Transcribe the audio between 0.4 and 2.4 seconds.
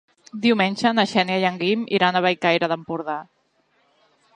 Diumenge na Xènia i en Guim iran a